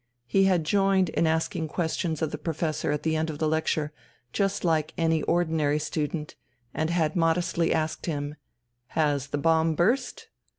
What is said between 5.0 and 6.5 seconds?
ordinary student,